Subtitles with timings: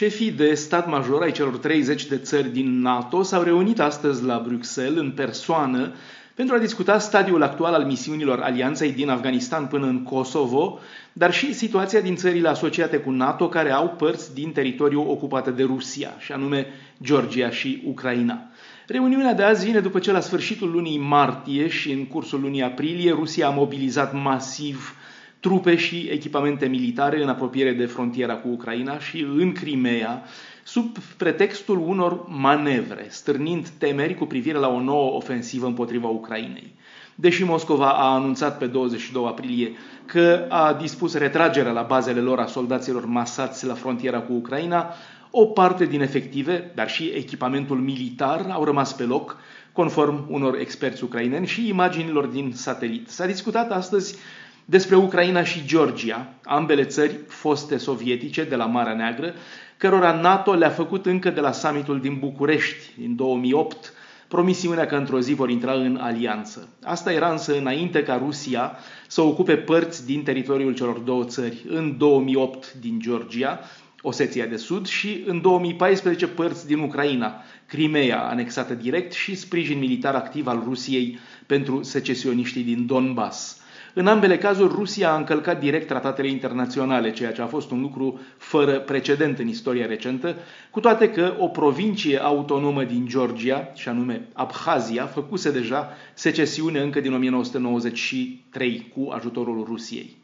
[0.00, 4.42] Șefii de stat major ai celor 30 de țări din NATO s-au reunit astăzi la
[4.46, 5.92] Bruxelles în persoană
[6.34, 10.78] pentru a discuta stadiul actual al misiunilor alianței din Afganistan până în Kosovo,
[11.12, 15.62] dar și situația din țările asociate cu NATO care au părți din teritoriul ocupat de
[15.62, 16.66] Rusia, și anume
[17.02, 18.42] Georgia și Ucraina.
[18.86, 23.12] Reuniunea de azi vine după ce la sfârșitul lunii martie și în cursul lunii aprilie
[23.12, 24.94] Rusia a mobilizat masiv
[25.40, 30.22] trupe și echipamente militare în apropiere de frontiera cu Ucraina și în Crimea,
[30.64, 36.72] sub pretextul unor manevre, stârnind temeri cu privire la o nouă ofensivă împotriva Ucrainei.
[37.14, 39.72] Deși Moscova a anunțat pe 22 aprilie
[40.06, 44.94] că a dispus retragerea la bazele lor a soldaților masați la frontiera cu Ucraina,
[45.30, 49.36] o parte din efective, dar și echipamentul militar au rămas pe loc,
[49.72, 53.08] conform unor experți ucraineni și imaginilor din satelit.
[53.08, 54.18] S-a discutat astăzi
[54.64, 59.34] despre Ucraina și Georgia, ambele țări foste sovietice de la Marea Neagră,
[59.76, 63.92] cărora NATO le-a făcut încă de la summitul din București din 2008
[64.30, 66.68] promisiunea că într-o zi vor intra în alianță.
[66.82, 71.96] Asta era însă înainte ca Rusia să ocupe părți din teritoriul celor două țări, în
[71.98, 73.60] 2008 din Georgia,
[74.02, 80.14] Oseția de Sud și în 2014 părți din Ucraina, Crimea anexată direct și sprijin militar
[80.14, 83.59] activ al Rusiei pentru secesioniștii din Donbass.
[83.94, 88.20] În ambele cazuri, Rusia a încălcat direct tratatele internaționale, ceea ce a fost un lucru
[88.36, 90.36] fără precedent în istoria recentă,
[90.70, 97.00] cu toate că o provincie autonomă din Georgia, și anume Abhazia, făcuse deja secesiune încă
[97.00, 100.16] din 1993 cu ajutorul Rusiei.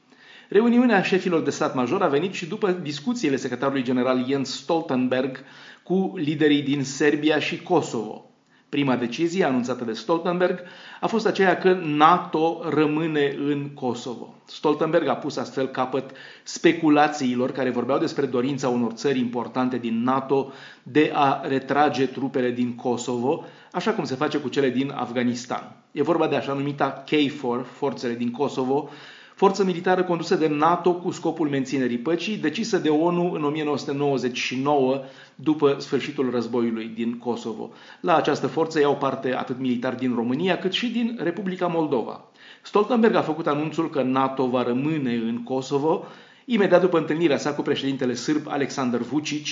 [0.49, 5.45] Reuniunea șefilor de stat major a venit și după discuțiile secretarului general Jens Stoltenberg
[5.83, 8.31] cu liderii din Serbia și Kosovo.
[8.69, 10.61] Prima decizie anunțată de Stoltenberg
[11.01, 14.35] a fost aceea că NATO rămâne în Kosovo.
[14.45, 16.11] Stoltenberg a pus astfel capăt
[16.43, 22.75] speculațiilor care vorbeau despre dorința unor țări importante din NATO de a retrage trupele din
[22.75, 25.77] Kosovo, așa cum se face cu cele din Afganistan.
[25.93, 28.89] E vorba de așa numita KFOR, forțele din Kosovo,
[29.37, 35.03] forță militară condusă de NATO cu scopul menținerii păcii, decisă de ONU în 1999,
[35.35, 37.71] după sfârșitul războiului din Kosovo.
[38.01, 42.25] La această forță iau parte atât militari din România, cât și din Republica Moldova.
[42.63, 46.05] Stoltenberg a făcut anunțul că NATO va rămâne în Kosovo,
[46.45, 49.47] imediat după întâlnirea sa cu președintele sârb Alexander Vucic,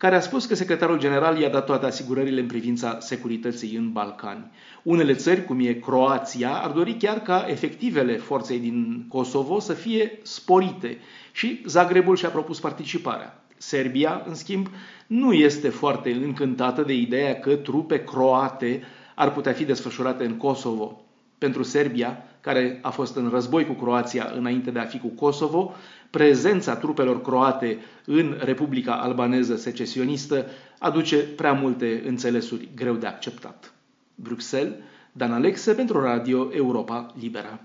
[0.00, 4.50] care a spus că secretarul general i-a dat toate asigurările în privința securității în Balcani.
[4.82, 10.18] Unele țări, cum e Croația, ar dori chiar ca efectivele forței din Kosovo să fie
[10.22, 10.98] sporite
[11.32, 13.44] și Zagrebul și-a propus participarea.
[13.56, 14.68] Serbia, în schimb,
[15.06, 18.82] nu este foarte încântată de ideea că trupe croate
[19.14, 21.04] ar putea fi desfășurate în Kosovo.
[21.40, 25.72] Pentru Serbia, care a fost în război cu Croația înainte de a fi cu Kosovo,
[26.10, 30.46] prezența trupelor croate în Republica Albaneză secesionistă
[30.78, 33.72] aduce prea multe înțelesuri greu de acceptat.
[34.14, 34.74] Bruxelles,
[35.12, 37.60] Dan Alexe pentru Radio Europa Libera.